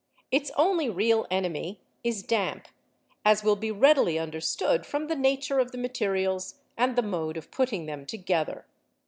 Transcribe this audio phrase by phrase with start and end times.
[0.31, 2.67] Its only real enemy is damp,
[3.23, 7.51] as will be readily understood from the nature of the materials and the mode of
[7.51, 8.65] putting them together.